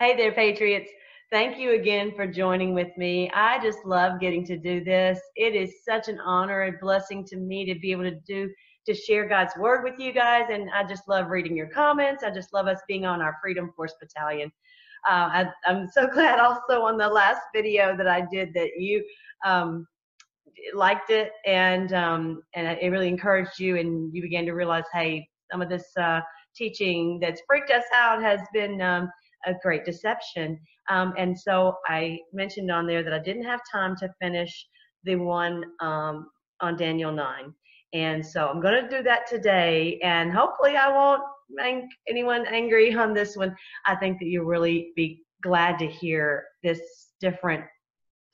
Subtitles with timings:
[0.00, 0.88] Hey there, Patriots.
[1.28, 3.28] Thank you again for joining with me.
[3.34, 5.18] I just love getting to do this.
[5.34, 8.48] It is such an honor and blessing to me to be able to do
[8.86, 10.44] to share God's word with you guys.
[10.52, 12.22] And I just love reading your comments.
[12.22, 14.52] I just love us being on our Freedom Force Battalion.
[15.10, 19.04] Uh, I, am so glad also on the last video that I did that you
[19.44, 19.84] um,
[20.74, 25.28] liked it and um, and it really encouraged you and you began to realize, hey,
[25.50, 26.20] some of this uh,
[26.54, 29.10] teaching that's freaked us out has been um,
[29.46, 30.58] a great deception.
[30.88, 34.66] Um, and so I mentioned on there that I didn't have time to finish
[35.04, 36.28] the one um,
[36.60, 37.52] on Daniel 9.
[37.94, 42.94] And so I'm going to do that today, and hopefully I won't make anyone angry
[42.94, 43.56] on this one.
[43.86, 46.80] I think that you'll really be glad to hear this
[47.20, 47.64] different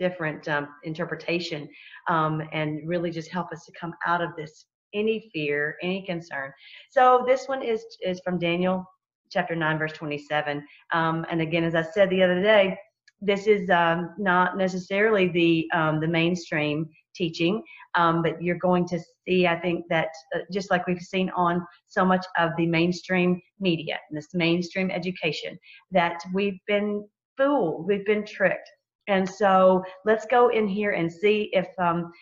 [0.01, 1.69] different um, interpretation
[2.09, 6.53] um, and really just help us to come out of this any fear any concern
[6.91, 8.85] so this one is is from daniel
[9.31, 12.77] chapter 9 verse 27 um, and again as i said the other day
[13.21, 17.63] this is um, not necessarily the um, the mainstream teaching,
[17.95, 21.65] um, but you're going to see, I think that uh, just like we've seen on
[21.89, 25.59] so much of the mainstream media, and this mainstream education,
[25.93, 28.69] that we've been fooled, we've been tricked.
[29.09, 32.13] And so let's go in here and see if um,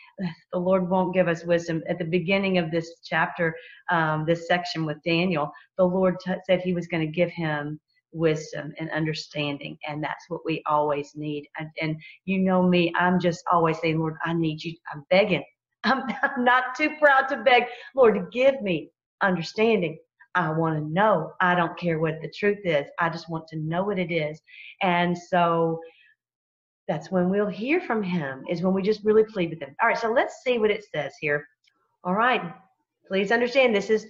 [0.53, 1.83] the Lord won't give us wisdom.
[1.89, 3.55] At the beginning of this chapter,
[3.91, 7.81] um, this section with Daniel, the Lord t- said he was going to give him
[8.13, 11.47] wisdom and understanding and that's what we always need.
[11.59, 15.45] And, and, you know me i'm just always saying lord i need you i'm begging.
[15.85, 17.65] I'm, I'm not too proud to beg.
[17.97, 18.91] Lord give me
[19.23, 19.99] understanding.
[20.37, 21.33] I want to know.
[21.43, 22.87] I don't care what the truth is.
[23.01, 24.41] I just want to know what it is.
[24.83, 25.81] And so
[26.89, 29.89] that's when we'll hear from him is when we just really plead with him all
[29.89, 31.47] right so let's see what it says here
[32.05, 32.43] all right
[33.07, 34.07] please understand this is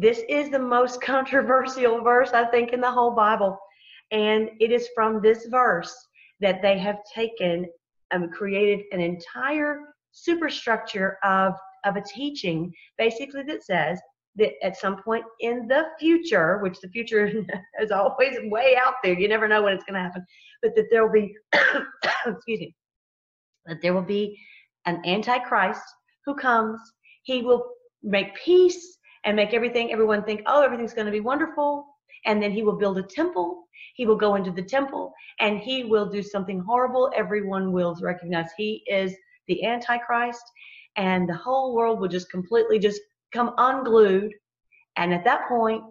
[0.00, 3.58] this is the most controversial verse, I think, in the whole Bible.
[4.10, 5.94] And it is from this verse
[6.40, 7.66] that they have taken
[8.10, 11.52] and created an entire superstructure of,
[11.84, 14.00] of a teaching, basically, that says
[14.40, 17.30] that at some point in the future, which the future
[17.80, 20.24] is always way out there, you never know when it's going to happen,
[20.62, 21.34] but that there will be,
[22.26, 22.74] excuse me,
[23.66, 24.38] that there will be
[24.86, 25.82] an antichrist
[26.26, 26.80] who comes.
[27.22, 27.70] He will
[28.02, 31.86] make peace and make everything, everyone think, oh, everything's going to be wonderful.
[32.26, 33.64] And then he will build a temple.
[33.94, 37.10] He will go into the temple and he will do something horrible.
[37.14, 39.14] Everyone will recognize he is
[39.48, 40.42] the Antichrist.
[40.96, 43.00] And the whole world will just completely just
[43.32, 44.32] come unglued.
[44.96, 45.82] And at that point,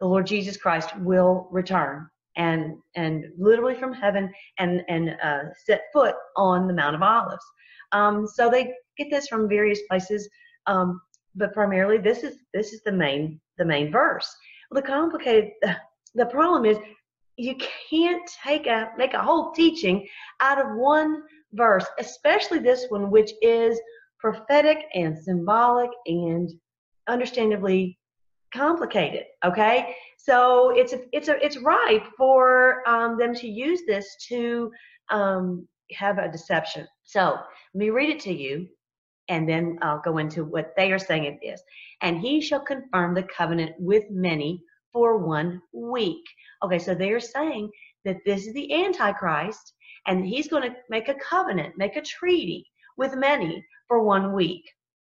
[0.00, 5.84] the Lord Jesus Christ will return and and literally from heaven and and uh, set
[5.92, 7.44] foot on the Mount of Olives.
[7.92, 10.28] Um, so they get this from various places.
[10.66, 11.00] Um,
[11.34, 14.28] but primarily this is this is the main the main verse.
[14.70, 15.52] Well, the complicated
[16.14, 16.78] the problem is
[17.36, 17.56] you
[17.90, 20.06] can't take a make a whole teaching
[20.40, 21.22] out of one
[21.52, 23.78] verse, especially this one, which is
[24.18, 26.50] prophetic and symbolic and
[27.08, 27.98] understandably
[28.54, 29.24] complicated.
[29.44, 34.70] Okay, so it's a, it's a, it's right for um, them to use this to
[35.10, 36.86] um, have a deception.
[37.04, 37.38] So
[37.74, 38.68] let me read it to you
[39.28, 41.62] and then I'll go into what they are saying it is.
[42.00, 44.62] And he shall confirm the covenant with many
[44.92, 46.24] for one week.
[46.62, 47.70] Okay, so they're saying
[48.04, 49.74] that this is the Antichrist,
[50.06, 52.64] and he's going to make a covenant, make a treaty
[52.96, 54.64] with many for one week.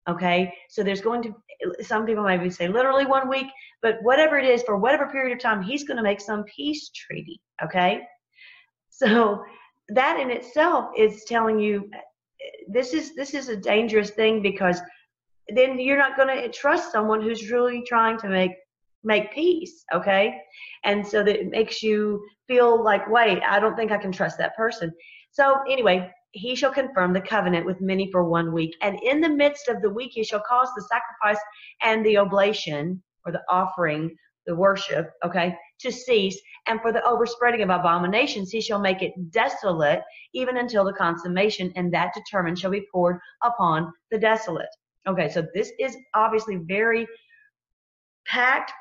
[0.09, 1.35] Okay, so there's going to,
[1.83, 3.47] some people maybe say literally one week,
[3.81, 6.91] but whatever it is, for whatever period of time, he's going to make some peace
[6.91, 7.41] treaty.
[7.63, 8.03] Okay,
[8.91, 9.43] so
[9.89, 11.89] that in itself is telling you
[12.69, 14.81] this is this is a dangerous thing because
[15.55, 18.53] then you're not going to trust someone who's really trying to make
[19.03, 20.39] make peace okay?
[20.85, 24.39] And so that it makes you feel like wait i don't think i can trust
[24.39, 24.93] that person.
[25.31, 29.29] So anyway he shall confirm the covenant with many for one week and in the
[29.29, 31.43] midst of the week he shall cause the sacrifice
[31.83, 34.15] and the oblation or the offering
[34.47, 39.13] the worship okay to cease, and for the overspreading of abominations he shall make it
[39.31, 40.03] desolate,
[40.33, 44.69] even until the consummation, and that determined shall be poured upon the desolate.
[45.07, 47.07] Okay, so this is obviously very
[48.27, 48.73] packed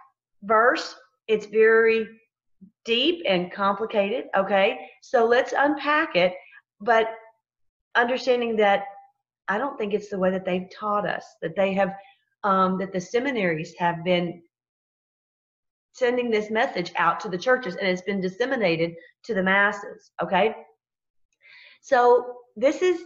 [0.44, 0.96] verse.
[1.28, 2.08] It's very
[2.86, 4.26] deep and complicated.
[4.38, 6.34] Okay, so let's unpack it,
[6.80, 7.10] but
[7.96, 8.84] understanding that
[9.48, 11.94] I don't think it's the way that they've taught us, that they have,
[12.44, 14.42] um, that the seminaries have been
[15.94, 20.56] sending this message out to the churches and it's been disseminated to the masses okay?
[21.82, 23.02] So this is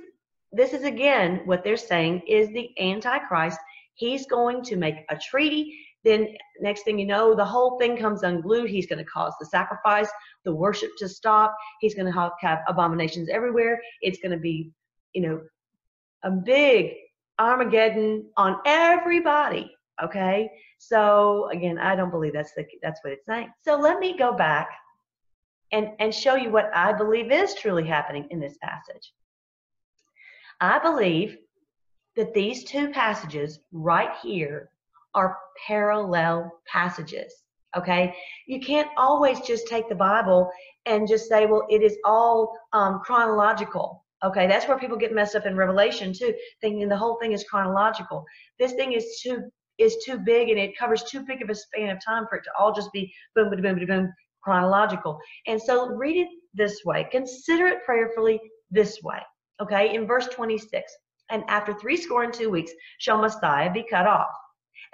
[0.52, 3.60] this is again what they're saying is the antichrist.
[3.96, 6.28] He's going to make a treaty then
[6.62, 10.10] next thing you know the whole thing comes unglued he's going to cause the sacrifice
[10.48, 11.56] the worship to stop.
[11.82, 13.80] He's going to have, abominations everywhere.
[14.02, 14.72] It's going to be,
[15.14, 15.42] you know,
[16.24, 16.94] a big
[17.38, 19.70] Armageddon on everybody.
[20.02, 20.50] Okay.
[20.80, 23.52] So again, I don't believe that's the that's what it's saying.
[23.64, 24.70] So let me go back
[25.72, 29.14] and and show you what I believe is truly happening in this passage.
[30.62, 31.38] I believe
[32.16, 34.70] that these two passages right here
[35.18, 37.34] are parallel passages.
[37.76, 38.16] Okay,
[38.48, 40.50] you can't always just take the Bible
[40.86, 44.06] and just say, well, it is all um, chronological.
[44.24, 47.44] Okay, that's where people get messed up in Revelation too, thinking the whole thing is
[47.44, 48.24] chronological.
[48.60, 51.90] This thing is too is too big and it covers too big of a span
[51.90, 54.14] of time for it to all just be boom, boom, boom, boom, boom
[54.48, 55.20] chronological.
[55.46, 57.06] And so read it this way.
[57.12, 58.40] Consider it prayerfully
[58.72, 59.20] this way.
[59.62, 60.92] Okay, in verse 26,
[61.30, 64.30] and after three score and two weeks shall Messiah be cut off,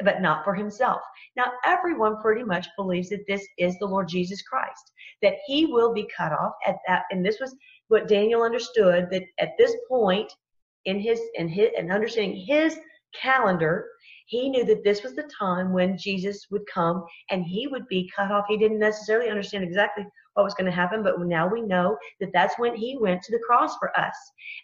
[0.04, 1.02] but not for himself.
[1.36, 4.92] Now, everyone pretty much believes that this is the Lord Jesus Christ,
[5.22, 7.04] that he will be cut off at that.
[7.12, 7.56] And this was
[7.88, 10.32] what Daniel understood that at this point
[10.86, 12.78] in his in his and understanding his
[13.20, 13.88] calendar,
[14.26, 18.12] he knew that this was the time when Jesus would come and he would be
[18.16, 18.46] cut off.
[18.48, 22.32] He didn't necessarily understand exactly what was going to happen, but now we know that
[22.34, 24.16] that's when he went to the cross for us.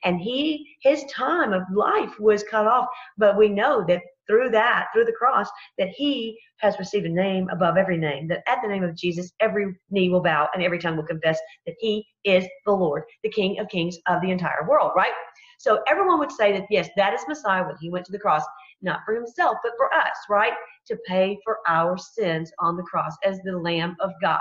[0.03, 2.87] And he his time of life was cut off,
[3.17, 7.49] but we know that through that, through the cross, that he has received a name
[7.51, 10.77] above every name, that at the name of Jesus, every knee will bow and every
[10.77, 14.67] tongue will confess that he is the Lord, the King of kings of the entire
[14.67, 15.13] world, right?
[15.57, 18.43] So everyone would say that, yes, that is Messiah when he went to the cross,
[18.81, 20.53] not for himself, but for us, right?
[20.87, 24.39] To pay for our sins on the cross as the Lamb of God.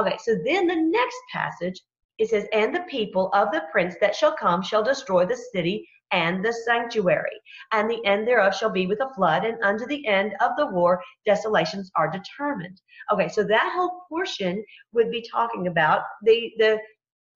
[0.00, 1.80] Okay, so then the next passage,
[2.18, 5.86] it says, And the people of the prince that shall come shall destroy the city
[6.12, 7.40] and the sanctuary,
[7.72, 10.66] and the end thereof shall be with a flood, and unto the end of the
[10.66, 12.80] war desolations are determined.
[13.12, 16.78] Okay, so that whole portion would be talking about the the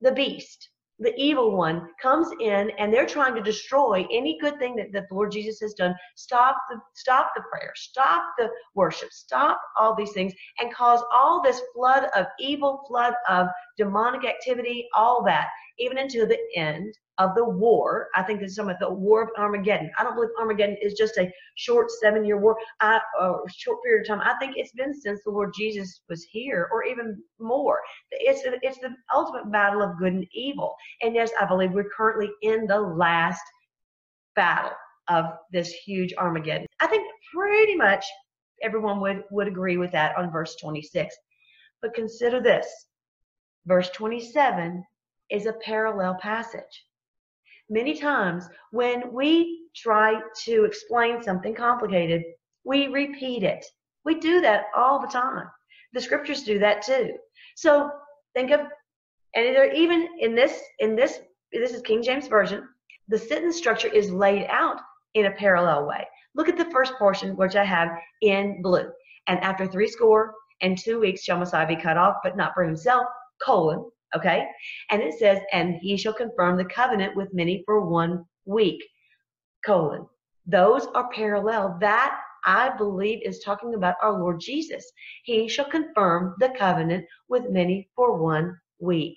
[0.02, 0.68] the beast,
[0.98, 5.08] the evil one comes in and they're trying to destroy any good thing that, that
[5.08, 5.94] the Lord Jesus has done.
[6.14, 11.42] Stop the stop the prayer, stop the worship, stop all these things, and cause all
[11.42, 17.34] this flood of evil, flood of demonic activity, all that, even until the end of
[17.34, 18.08] the war.
[18.14, 19.90] I think is some of the war of Armageddon.
[19.98, 24.02] I don't believe Armageddon is just a short seven year war, I, uh, short period
[24.02, 24.20] of time.
[24.20, 27.80] I think it's been since the Lord Jesus was here, or even more.
[28.10, 30.74] It's it's the ultimate battle of good and evil.
[31.02, 33.42] And yes, I believe we're currently in the last
[34.34, 34.72] battle
[35.08, 36.66] of this huge Armageddon.
[36.80, 38.04] I think pretty much
[38.62, 41.14] everyone would would agree with that on verse 26.
[41.82, 42.66] But consider this.
[43.66, 44.84] Verse 27
[45.30, 46.86] is a parallel passage
[47.68, 52.22] many times when we try to explain something complicated,
[52.64, 53.64] we repeat it.
[54.04, 55.46] We do that all the time.
[55.92, 57.14] The scriptures do that too.
[57.56, 57.90] So
[58.34, 58.60] think of,
[59.34, 61.20] and even in this, in this,
[61.52, 62.68] this is King James Version,
[63.08, 64.80] the sentence structure is laid out
[65.14, 66.06] in a parallel way.
[66.34, 67.88] Look at the first portion, which I have
[68.22, 68.90] in blue.
[69.26, 72.64] And after three score and two weeks shall Messiah be cut off, but not for
[72.64, 73.06] himself,
[73.42, 74.46] colon, Okay?
[74.90, 78.82] And it says, and he shall confirm the covenant with many for one week.
[79.64, 80.06] Colon.
[80.46, 81.76] Those are parallel.
[81.80, 84.90] That I believe is talking about our Lord Jesus.
[85.24, 89.16] He shall confirm the covenant with many for one week.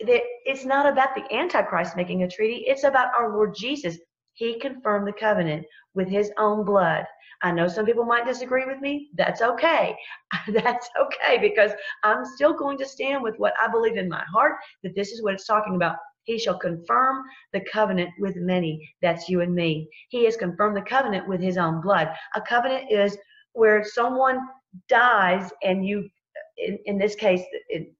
[0.00, 3.98] It's not about the Antichrist making a treaty, it's about our Lord Jesus.
[4.34, 5.64] He confirmed the covenant
[5.94, 7.04] with his own blood.
[7.42, 9.10] I know some people might disagree with me.
[9.14, 9.96] That's okay.
[10.48, 11.72] That's okay because
[12.02, 15.22] I'm still going to stand with what I believe in my heart that this is
[15.22, 15.96] what it's talking about.
[16.24, 17.22] He shall confirm
[17.52, 18.80] the covenant with many.
[19.02, 19.88] That's you and me.
[20.08, 22.10] He has confirmed the covenant with his own blood.
[22.34, 23.16] A covenant is
[23.52, 24.40] where someone
[24.88, 26.08] dies and you,
[26.56, 27.92] in, in this case, it,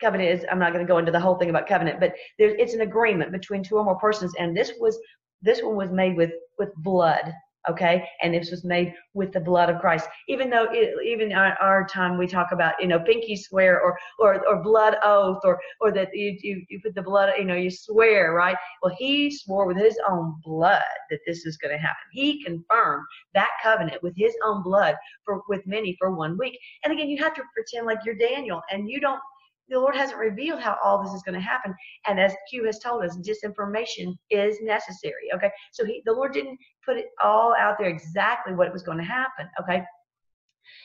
[0.00, 2.50] covenant is i'm not going to go into the whole thing about covenant but there,
[2.56, 4.98] it's an agreement between two or more persons and this was
[5.44, 7.32] this one was made with with blood
[7.68, 8.06] okay?
[8.22, 10.08] And this was made with the blood of christ.
[10.28, 13.96] Even though it, even our, our time we talk about you know pinky swear or
[14.18, 17.54] or, or blood oath or or that you, you you put the blood you know
[17.54, 18.56] you swear right?
[18.82, 22.04] Well he swore with his own blood that this is going to happen.
[22.12, 26.58] He confirmed that covenant with his own blood for with many for one week.
[26.84, 29.20] And again you have to pretend like you're daniel and you don't
[29.68, 31.74] the Lord hasn't revealed how all this is going to happen.
[32.06, 35.30] And as Q has told us, disinformation is necessary.
[35.34, 35.50] Okay.
[35.72, 39.04] So he, the Lord didn't put it all out there exactly what was going to
[39.04, 39.48] happen.
[39.60, 39.82] Okay.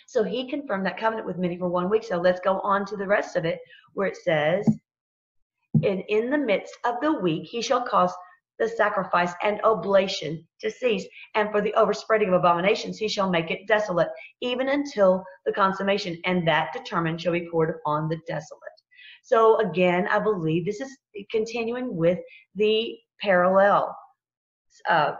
[0.07, 2.03] So he confirmed that covenant with many for one week.
[2.03, 3.59] So let's go on to the rest of it
[3.93, 4.67] where it says,
[5.83, 8.13] and in the midst of the week, he shall cause
[8.57, 11.05] the sacrifice and oblation to cease,
[11.35, 14.09] and for the overspreading of abominations he shall make it desolate,
[14.41, 18.68] even until the consummation, and that determined shall be poured upon the desolate.
[19.29, 20.97] So again, I believe this is
[21.29, 22.17] continuing with
[22.55, 23.95] the parallel.
[24.89, 25.13] Uh,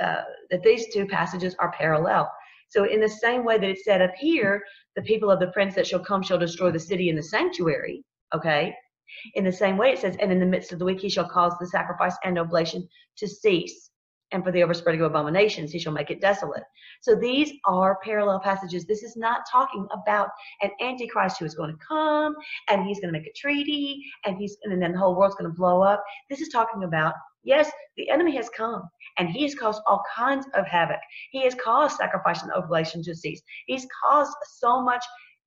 [0.00, 2.30] uh, that these two passages are parallel.
[2.68, 4.62] So, in the same way that it's said up here,
[4.94, 8.02] the people of the prince that shall come shall destroy the city and the sanctuary.
[8.34, 8.74] Okay.
[9.34, 11.28] In the same way, it says, and in the midst of the week he shall
[11.28, 12.88] cause the sacrifice and oblation
[13.18, 13.90] to cease.
[14.36, 16.64] And for the overspreading of abominations, he shall make it desolate.
[17.00, 18.84] So these are parallel passages.
[18.84, 20.28] This is not talking about
[20.60, 22.34] an antichrist who is going to come
[22.68, 25.50] and he's going to make a treaty and he's and then the whole world's going
[25.50, 26.04] to blow up.
[26.28, 27.14] This is talking about
[27.44, 28.82] yes, the enemy has come
[29.16, 31.00] and he has caused all kinds of havoc.
[31.30, 33.40] He has caused sacrifice and oblation to cease.
[33.64, 35.02] He's caused so much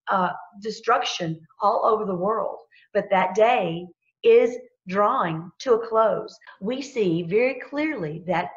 [0.08, 0.32] uh,
[0.64, 2.58] destruction all over the world.
[2.96, 3.86] But that day
[4.24, 6.36] is drawing to a close.
[6.60, 8.50] We see very clearly that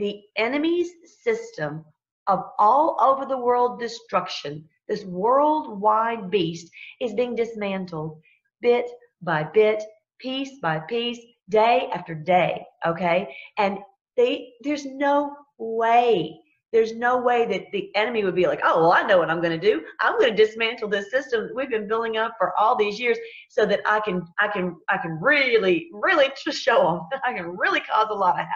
[0.00, 0.90] the enemy's
[1.22, 1.84] system
[2.26, 8.20] of all over the world destruction, this worldwide beast, is being dismantled
[8.60, 8.90] bit
[9.22, 9.82] by bit,
[10.18, 12.64] piece by piece, day after day.
[12.86, 13.34] Okay?
[13.58, 13.78] And
[14.16, 16.40] they there's no way
[16.72, 19.40] there's no way that the enemy would be like, oh, well, I know what I'm
[19.40, 19.82] going to do.
[20.00, 23.18] I'm going to dismantle this system that we've been building up for all these years,
[23.48, 27.00] so that I can, I can, I can really, really just show them.
[27.10, 28.52] That I can really cause a lot of havoc.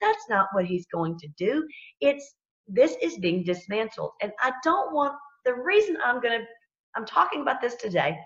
[0.00, 1.66] That's not what he's going to do.
[2.00, 2.34] It's
[2.68, 5.14] this is being dismantled, and I don't want.
[5.44, 6.46] The reason I'm going to,
[6.94, 8.16] I'm talking about this today,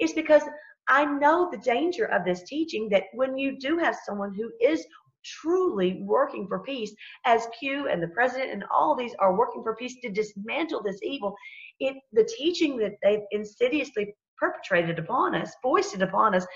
[0.00, 0.42] is because
[0.88, 4.84] I know the danger of this teaching that when you do have someone who is
[5.24, 9.76] truly working for peace, as Q and the president and all these are working for
[9.76, 11.34] peace to dismantle this evil,
[11.80, 16.46] it the teaching that they've insidiously perpetrated upon us, foisted upon us,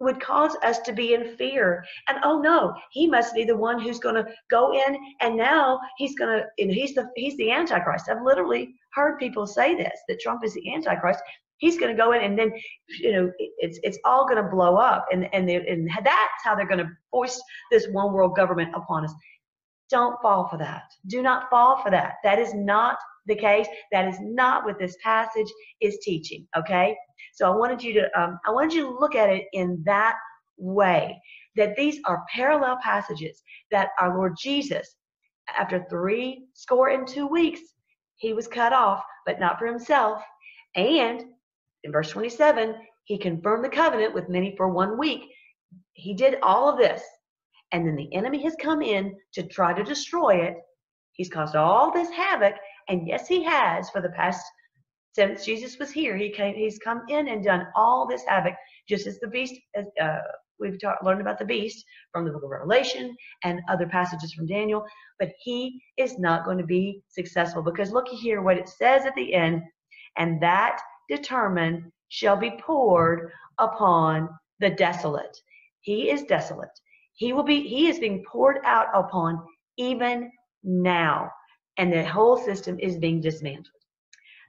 [0.00, 1.84] would cause us to be in fear.
[2.08, 5.80] And oh no, he must be the one who's going to go in and now
[5.96, 8.08] he's going to and he's the he's the antichrist.
[8.08, 11.20] I've literally heard people say this that Trump is the antichrist
[11.58, 12.52] he's going to go in and then
[13.00, 15.06] you know it's it's all going to blow up.
[15.12, 19.04] And and, they, and that's how they're going to foist this one world government upon
[19.04, 19.14] us.
[19.90, 20.84] Don't fall for that.
[21.06, 22.14] Do not fall for that.
[22.24, 23.66] That is not the case.
[23.92, 25.48] That is not what this passage
[25.80, 26.96] is teaching okay?
[27.34, 30.16] So i wanted you to um, i wanted you to look at it in that
[30.56, 31.20] way
[31.56, 34.96] that these are parallel passages that our lord jesus
[35.56, 37.60] after three score and two weeks
[38.16, 40.22] he was cut off but not for himself.
[40.74, 41.24] And
[41.84, 45.22] in verse 27, he confirmed the covenant with many for one week.
[45.94, 47.02] He did all of this.
[47.72, 50.56] And then the enemy has come in to try to destroy it.
[51.12, 52.54] He's caused all this havoc.
[52.88, 54.44] And yes, he has for the past,
[55.14, 58.54] since Jesus was here, he came, he's come in and done all this havoc,
[58.88, 59.54] just as the beast,
[60.00, 60.18] uh,
[60.58, 64.84] we've learned about the beast from the book of Revelation and other passages from Daniel.
[65.18, 69.14] But he is not going to be successful because look here what it says at
[69.14, 69.62] the end.
[70.16, 74.28] And that determined shall be poured upon
[74.60, 75.36] the desolate.
[75.80, 76.70] He is desolate.
[77.14, 79.42] He will be, he is being poured out upon
[79.76, 80.30] even
[80.62, 81.30] now.
[81.76, 83.68] And the whole system is being dismantled.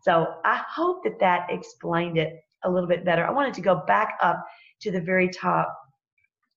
[0.02, 3.26] So I hope that that explained it a little bit better.
[3.26, 4.44] I wanted to go back up
[4.82, 5.76] to the very top.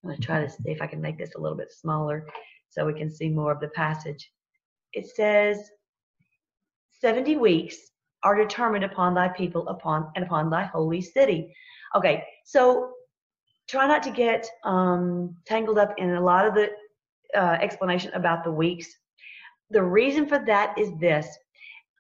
[0.02, 2.26] I'm going to try to see if I can make this a little bit smaller
[2.70, 4.30] so we can see more of the passage.
[4.92, 5.70] It says
[7.00, 7.91] 70 weeks
[8.24, 11.54] are determined upon thy people upon and upon thy holy city.
[11.94, 12.92] Okay, so
[13.68, 16.70] try not to get um, tangled up in a lot of the
[17.36, 18.88] uh, explanation about the weeks.
[19.70, 21.26] The reason for that is this.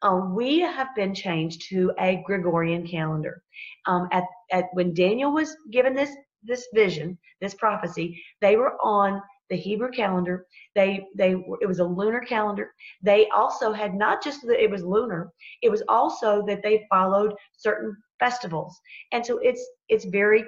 [0.02, 3.42] Um, we have been changed to a Gregorian calendar.
[3.86, 6.10] Um, at, at when Daniel was given this
[6.44, 10.46] this vision, this prophecy, they were on the Hebrew calendar.
[10.74, 12.72] They they it was a lunar calendar.
[13.02, 15.30] They also had not just that it was lunar,
[15.60, 18.80] it was also that they followed certain festivals.
[19.12, 20.42] And so it's it's very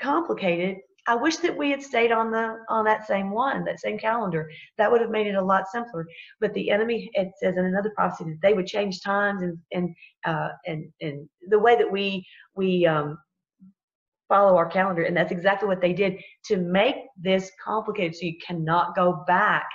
[0.00, 0.76] complicated.
[1.08, 4.48] I wish that we had stayed on the on that same one, that same calendar.
[4.78, 6.06] That would have made it a lot simpler.
[6.40, 9.92] But the enemy, it says in another prophecy that they would change times and and
[10.24, 12.24] uh, and and the way that we
[12.54, 13.18] we um,
[14.28, 15.02] follow our calendar.
[15.02, 19.66] And that's exactly what they did to make this complicated so you cannot go back.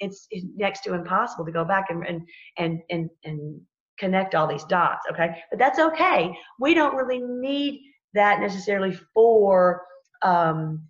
[0.00, 2.22] It's, next to impossible to go back and, and,
[2.56, 3.60] and, and, and
[3.98, 5.06] connect all these dots.
[5.10, 5.30] Okay.
[5.50, 6.32] But that's okay.
[6.60, 7.82] We don't really need
[8.14, 9.82] that necessarily for,
[10.22, 10.88] um,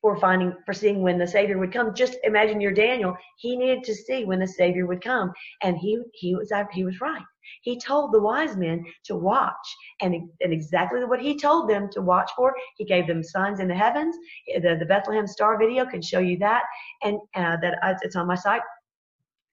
[0.00, 3.82] for finding for seeing when the savior would come just imagine your daniel he needed
[3.82, 7.24] to see when the savior would come and he he was he was right
[7.62, 12.00] He told the wise men to watch, and, and exactly what he told them to
[12.02, 12.54] watch for.
[12.76, 14.16] He gave them signs in the heavens.
[14.54, 16.62] The, the Bethlehem Star video can show you that,
[17.02, 18.62] and uh, that uh, it's on my site.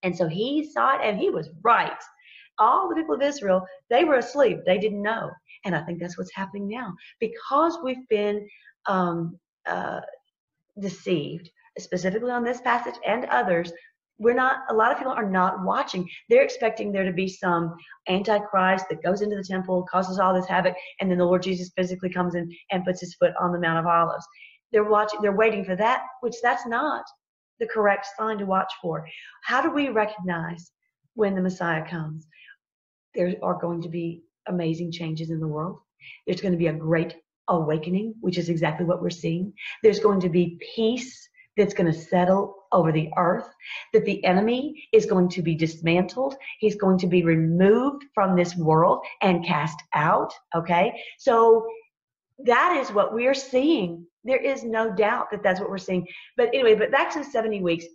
[0.04, 1.92] And so he saw it, and he was right.
[2.60, 4.60] All the people of Israel, they were asleep.
[4.66, 5.32] They didn't know.
[5.66, 8.48] And I think that's what's happening now because we've been
[8.86, 10.02] um, uh,
[10.80, 13.72] deceived, specifically on this passage and others.
[14.24, 16.10] We're not, a lot of people are not watching.
[16.30, 17.76] They're expecting there to be some
[18.08, 21.72] antichrist that goes into the temple, causes all this havoc, and then the Lord Jesus
[21.76, 24.26] physically comes in and puts his foot on the Mount of Olives.
[24.72, 27.04] They're watching, they're waiting for that, which that's not
[27.60, 29.06] the correct sign to watch for.
[29.44, 30.72] How do we recognize
[31.16, 32.26] when the Messiah comes?
[33.14, 35.80] There are going to be amazing changes in the world.
[36.26, 37.16] There's going to be a great
[37.48, 39.54] awakening, which is exactly what we're seeing.
[39.84, 43.48] There's going to be peace that's going to settle over the earth,
[43.94, 46.36] that the enemy is going to be dismantled.
[46.60, 50.34] He's going to be removed from this world and cast out.
[50.56, 51.02] Okay.
[51.20, 51.66] So
[52.40, 54.06] that is what we're seeing.
[54.24, 56.08] There is no doubt that that's what we're seeing.
[56.36, 57.86] But anyway, but back to the 70 weeks,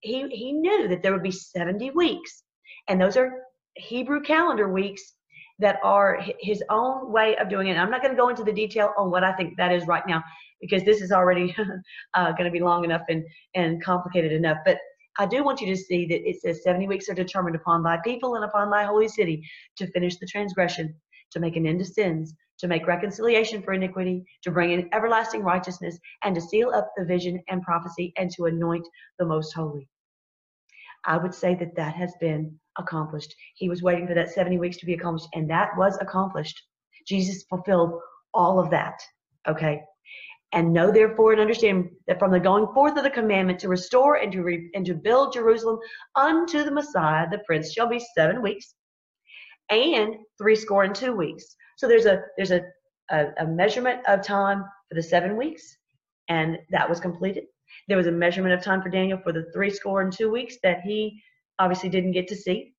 [0.00, 2.42] he, he knew that there would be 70 weeks.
[2.88, 3.32] And those are
[3.74, 5.14] Hebrew calendar weeks
[5.58, 7.76] that are his own way of doing it.
[7.76, 10.06] I'm not going to go into the detail on what I think that is right
[10.06, 10.22] now
[10.60, 11.54] because this is already
[12.14, 13.24] uh, going to be long enough and,
[13.54, 14.58] and complicated enough.
[14.64, 14.78] But
[15.18, 17.98] I do want you to see that it says 70 weeks are determined upon thy
[18.04, 19.42] people and upon thy holy city
[19.76, 20.94] to finish the transgression,
[21.32, 25.42] to make an end to sins, to make reconciliation for iniquity, to bring in everlasting
[25.42, 28.86] righteousness, and to seal up the vision and prophecy, and to anoint
[29.18, 29.88] the most holy.
[31.08, 33.34] I would say that that has been accomplished.
[33.56, 36.62] He was waiting for that 70 weeks to be accomplished, and that was accomplished.
[37.06, 37.98] Jesus fulfilled
[38.34, 39.00] all of that.
[39.48, 39.80] Okay.
[40.52, 44.16] And know therefore and understand that from the going forth of the commandment to restore
[44.16, 45.78] and to re- and to build Jerusalem
[46.14, 48.74] unto the Messiah, the Prince shall be seven weeks,
[49.70, 51.56] and three score and two weeks.
[51.76, 52.62] So there's a there's a,
[53.10, 55.76] a, a measurement of time for the seven weeks,
[56.28, 57.44] and that was completed.
[57.88, 60.56] There was a measurement of time for Daniel for the three score and two weeks
[60.62, 61.20] that he
[61.58, 62.74] obviously didn't get to see.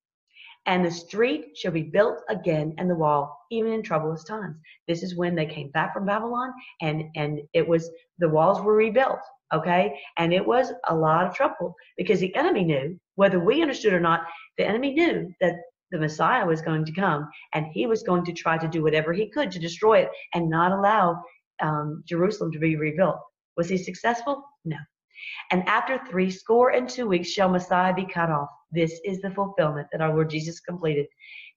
[0.66, 4.58] And the street shall be built again and the wall, even in troublous times.
[4.88, 8.76] This is when they came back from Babylon and, and it was, the walls were
[8.76, 9.20] rebuilt.
[9.54, 10.00] Okay.
[10.18, 14.00] And it was a lot of trouble because the enemy knew, whether we understood or
[14.00, 14.22] not,
[14.58, 15.56] the enemy knew that
[15.92, 19.12] the Messiah was going to come and he was going to try to do whatever
[19.12, 21.20] he could to destroy it and not allow
[21.62, 23.20] um, Jerusalem to be rebuilt.
[23.60, 24.42] Was he successful?
[24.64, 24.78] No.
[25.52, 28.48] And after three score and two weeks shall Messiah be cut off.
[28.72, 31.08] This is the fulfillment that our Lord Jesus completed,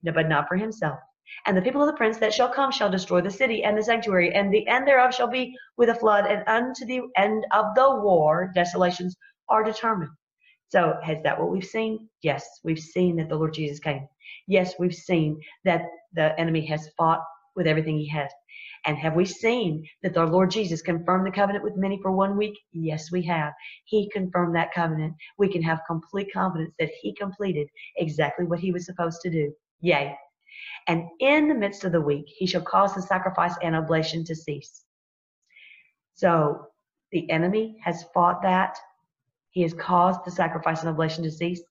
[0.03, 0.99] but not for himself.
[1.47, 3.85] And the people of the prince that shall come shall destroy the city and the
[3.85, 7.67] sanctuary, and the end thereof shall be with a flood, and unto the end of
[7.77, 9.15] the war desolations
[9.49, 10.11] are determined.
[10.71, 12.09] So, is that what we've seen?
[12.23, 14.09] Yes, we've seen that the Lord Jesus came.
[14.49, 15.83] Yes, we've seen that
[16.15, 17.23] the enemy has fought
[17.55, 18.33] with everything he has.
[18.85, 22.37] And have we seen that our Lord Jesus confirmed the covenant with many for one
[22.37, 22.59] week?
[22.73, 23.53] Yes, we have.
[23.85, 25.15] He confirmed that covenant.
[25.39, 29.53] We can have complete confidence that He completed exactly what He was supposed to do.
[29.81, 30.17] Yea.
[30.89, 34.35] And in the midst of the week, He shall cause the sacrifice and oblation to
[34.35, 34.85] cease.
[36.15, 36.67] So
[37.13, 38.77] the enemy has fought that.
[39.51, 41.63] He has caused the sacrifice and oblation to cease.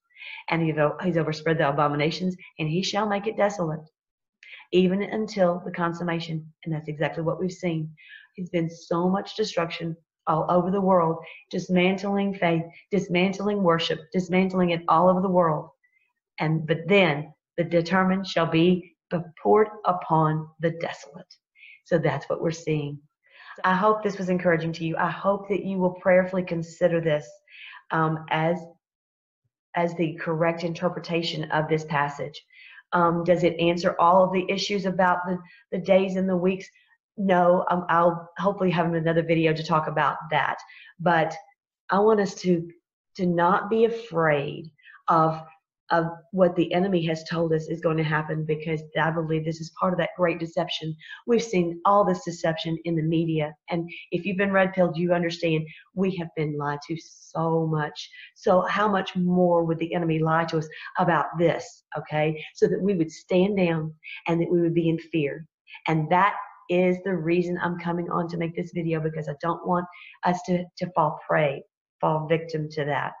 [0.48, 3.80] And he's overspread the abominations, and he shall make it desolate
[4.72, 6.52] even until the consummation.
[6.64, 7.90] And that's exactly what we've seen.
[8.36, 11.18] There's been so much destruction all over the world,
[11.50, 15.68] dismantling faith, dismantling worship, dismantling it all over the world.
[16.38, 18.96] And but then the determined shall be
[19.42, 21.34] poured upon the desolate.
[21.84, 22.98] So that's what we're seeing.
[23.64, 24.96] I hope this was encouraging to you.
[24.96, 27.28] I hope that you will prayerfully consider this
[27.90, 28.58] um, as
[29.74, 32.42] as the correct interpretation of this passage.
[32.92, 35.38] Um, does it answer all of the issues about the,
[35.70, 36.66] the days and the weeks?
[37.16, 40.58] No, um, I'll hopefully have another video to talk about that.
[41.00, 41.34] But
[41.90, 42.68] I want us to
[43.16, 44.70] to not be afraid
[45.08, 45.42] of
[45.92, 49.60] of what the enemy has told us is going to happen because I believe this
[49.60, 50.96] is part of that great deception.
[51.26, 53.54] We've seen all this deception in the media.
[53.68, 58.10] And if you've been red pilled, you understand we have been lied to so much.
[58.34, 61.84] So, how much more would the enemy lie to us about this?
[61.98, 62.42] Okay.
[62.54, 63.94] So that we would stand down
[64.26, 65.46] and that we would be in fear.
[65.86, 66.34] And that
[66.70, 69.84] is the reason I'm coming on to make this video because I don't want
[70.24, 71.62] us to, to fall prey,
[72.00, 73.12] fall victim to that.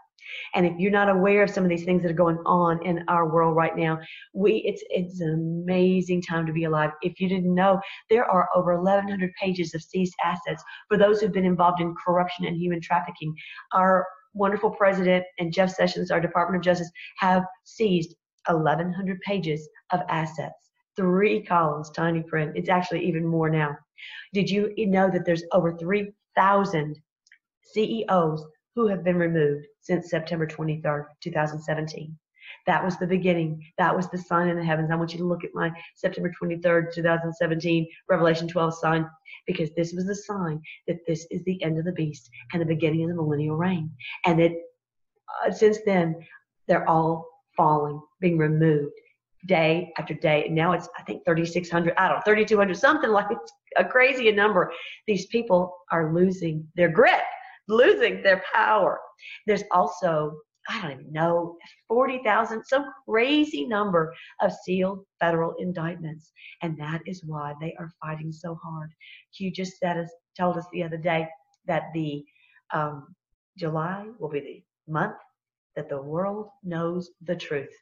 [0.54, 3.04] And if you're not aware of some of these things that are going on in
[3.08, 3.98] our world right now,
[4.34, 6.90] we it's it's an amazing time to be alive.
[7.02, 7.80] If you didn't know,
[8.10, 12.46] there are over 1,100 pages of seized assets for those who've been involved in corruption
[12.46, 13.34] and human trafficking.
[13.72, 18.14] Our wonderful president and Jeff Sessions, our Department of Justice, have seized
[18.48, 20.70] 1,100 pages of assets.
[20.96, 22.52] Three columns, tiny print.
[22.54, 23.76] It's actually even more now.
[24.32, 26.96] Did you know that there's over 3,000
[27.62, 32.16] CEOs who have been removed since September 23rd, 2017?
[32.66, 33.62] That was the beginning.
[33.78, 34.90] That was the sign in the heavens.
[34.90, 39.08] I want you to look at my September 23rd, 2017, Revelation 12 sign,
[39.46, 42.66] because this was the sign that this is the end of the beast and the
[42.66, 43.90] beginning of the millennial reign.
[44.26, 44.52] And that
[45.44, 46.16] uh, since then,
[46.68, 48.92] they're all falling, being removed
[49.46, 50.46] day after day.
[50.46, 53.28] And now it's, I think, 3,600, I don't know, 3,200, something like
[53.76, 54.72] a crazy number.
[55.06, 57.22] These people are losing their grip,
[57.68, 59.00] losing their power.
[59.46, 60.36] There's also
[60.68, 61.56] I don't even know,
[61.88, 66.30] 40,000, some crazy number of sealed federal indictments.
[66.62, 68.92] And that is why they are fighting so hard.
[69.36, 70.06] Q just said
[70.38, 71.28] told us the other day
[71.66, 72.24] that the
[72.72, 73.14] um,
[73.58, 74.40] July will be
[74.86, 75.16] the month
[75.76, 77.74] that the world knows the truth.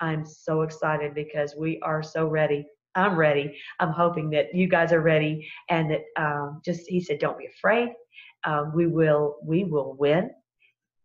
[0.00, 2.66] I'm so excited because we are so ready.
[2.94, 3.56] I'm ready.
[3.80, 7.46] I'm hoping that you guys are ready and that um, just, he said, don't be
[7.46, 7.90] afraid.
[8.44, 10.30] Um, we will, we will win.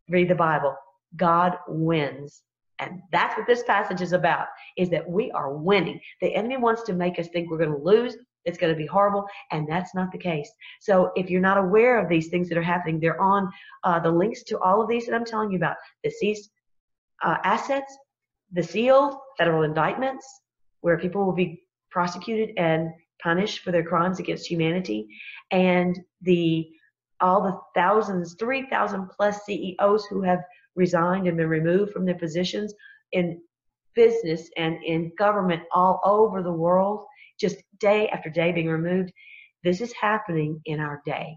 [0.10, 0.76] Read the Bible
[1.16, 2.42] God wins.
[2.80, 6.00] And that's what this passage is about, is that we are winning.
[6.22, 8.18] The enemy wants to make us think we're going to lose.
[8.46, 10.52] It's going to be horrible, and that's not the case.
[10.82, 13.50] So if you're not aware of these things that are happening, they're on
[13.86, 15.78] uh, the links to all of these that I'm telling you about.
[16.04, 16.50] The seized
[17.24, 17.96] uh, assets,
[18.52, 20.28] the sealed federal indictments,
[20.82, 22.90] where people will be prosecuted and
[23.22, 25.08] punished for their crimes against humanity,
[25.52, 26.70] and the
[27.24, 30.40] all the thousands, 3,000 plus CEOs who have
[30.76, 32.74] resigned and been removed from their positions
[33.14, 33.42] in
[33.96, 37.06] business and in government all over the world,
[37.40, 39.12] just day after day being removed.
[39.64, 41.36] This is happening in our day.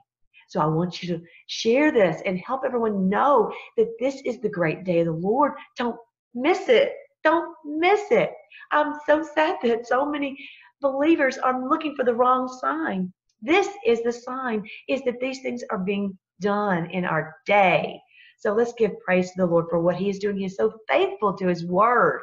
[0.49, 4.49] So I want you to share this and help everyone know that this is the
[4.49, 5.53] great day of the Lord.
[5.77, 5.96] Don't
[6.35, 6.92] miss it.
[7.25, 8.33] Don't miss it.
[8.72, 10.37] I'm so sad that so many
[10.81, 13.12] believers are looking for the wrong sign.
[13.46, 18.00] This is the sign is that these things are being done in our day.
[18.38, 20.37] So let's give praise to the Lord for what He is doing.
[20.37, 22.22] He is so faithful to His word.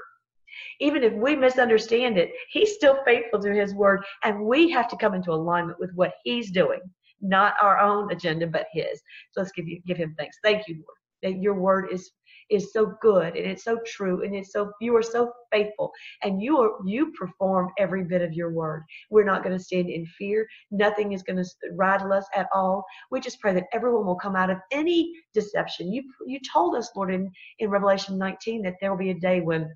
[0.81, 4.03] Even if we misunderstand it, He's still faithful to His word.
[4.23, 6.81] And we have to come into alignment with what He's doing,
[7.21, 9.01] not our own agenda, but His.
[9.31, 10.37] So let's give, you, give Him thanks.
[10.43, 12.11] Thank you, Lord, that your word is
[12.49, 15.91] is so good and it's so true and it's so you are so faithful
[16.23, 18.83] and you are you perform every bit of your word.
[19.09, 20.47] We're not going to stand in fear.
[20.71, 22.83] Nothing is going to rattle us at all.
[23.11, 25.91] We just pray that everyone will come out of any deception.
[25.91, 29.41] You you told us lord in in revelation 19 that there will be a day
[29.41, 29.69] when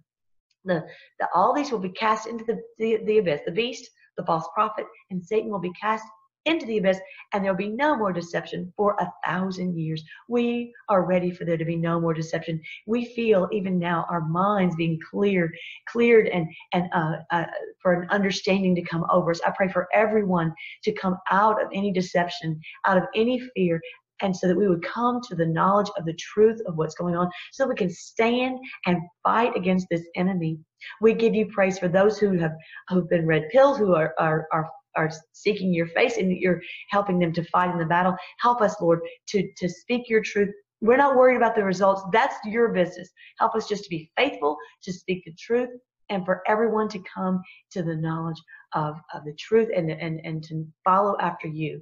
[0.66, 0.84] the,
[1.20, 4.48] the all these will be cast into the, the, the abyss the beast the false
[4.54, 6.04] prophet and satan will be cast
[6.46, 7.00] into the abyss,
[7.34, 10.04] and there'll be no more deception for a thousand years.
[10.28, 12.62] We are ready for there to be no more deception.
[12.86, 15.56] We feel even now our minds being cleared,
[15.88, 17.46] cleared, and and uh, uh,
[17.82, 19.42] for an understanding to come over us.
[19.46, 23.82] I pray for everyone to come out of any deception, out of any fear,
[24.22, 27.16] and so that we would come to the knowledge of the truth of what's going
[27.16, 30.58] on so we can stand and fight against this enemy
[31.02, 32.54] we give you praise for those who have
[32.90, 37.20] who've been red pilled who are are, are are seeking your face and you're helping
[37.20, 38.16] them to fight in the battle.
[38.40, 40.50] Help us, Lord, to, to speak your truth.
[40.82, 42.04] We're not worried about the results.
[42.12, 43.10] That's your business.
[43.40, 45.70] Help us just to be faithful, to speak the truth,
[46.10, 48.42] and for everyone to come to the knowledge
[48.74, 51.82] of, of the truth and, and, and to follow after you.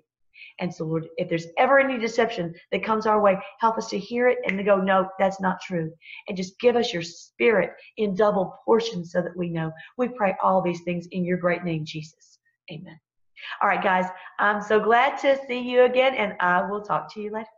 [0.60, 4.00] And so, Lord, if there's ever any deception that comes our way, help us to
[4.00, 5.92] hear it and to go, no, that's not true.
[6.28, 9.72] And just give us your spirit in double portions so that we know.
[9.98, 12.40] We pray all these things in your great name, Jesus.
[12.72, 13.00] Amen.
[13.62, 14.06] All right, guys,
[14.40, 17.55] I'm so glad to see you again, and I will talk to you later.